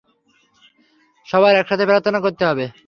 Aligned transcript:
সবার 1.27 1.53
একসাথে 1.55 1.85
প্রার্থনা 1.85 2.19
করতে 2.19 2.43
হবে। 2.45 2.65